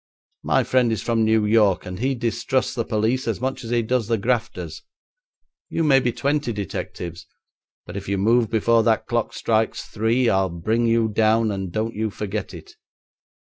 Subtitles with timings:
[0.41, 3.83] 'My friend is from New York and he distrusts the police as much as he
[3.83, 4.81] does the grafters.
[5.69, 7.27] You may be twenty detectives,
[7.85, 11.93] but if you move before that clock strikes three, I'll bring you down, and don't
[11.93, 12.73] you forget it.'